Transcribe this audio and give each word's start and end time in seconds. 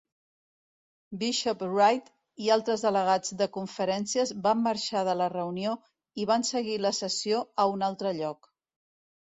Bishop 1.23 1.59
Wright 1.73 2.07
i 2.45 2.49
altres 2.55 2.85
delegats 2.87 3.35
de 3.43 3.49
conferències 3.59 4.35
van 4.49 4.65
marxar 4.71 5.05
de 5.11 5.17
la 5.23 5.31
reunió 5.37 5.77
i 6.23 6.27
van 6.33 6.51
seguir 6.55 6.81
la 6.89 6.95
sessió 7.05 7.45
a 7.67 7.73
un 7.77 7.91
altre 7.93 8.19
lloc. 8.25 8.53